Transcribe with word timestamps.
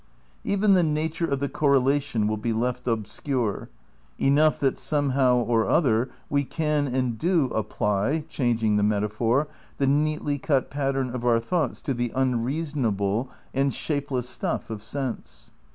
Even 0.43 0.73
the 0.73 0.81
nature 0.81 1.27
of 1.29 1.39
the 1.39 1.47
correlation 1.47 2.27
will 2.27 2.35
be 2.35 2.53
left 2.53 2.87
obscure. 2.87 3.69
Enough 4.17 4.59
that 4.59 4.75
somehow 4.75 5.35
or 5.37 5.69
other 5.69 6.09
we 6.27 6.43
can 6.43 6.87
and 6.87 7.19
do 7.19 7.49
apply 7.53 8.25
(changing 8.27 8.77
the 8.77 8.81
metaphor) 8.81 9.47
the 9.77 9.85
neatly 9.85 10.39
cut 10.39 10.71
pattern 10.71 11.11
of 11.13 11.23
our 11.23 11.39
thoughts 11.39 11.81
to 11.81 11.93
the 11.93 12.11
unreasonable 12.15 13.29
and 13.53 13.75
shapeless 13.75 14.27
stuff 14.27 14.71
of 14.71 14.81
sense. 14.81 15.51